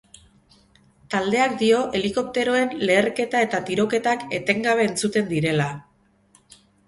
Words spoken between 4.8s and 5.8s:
entzuten direla.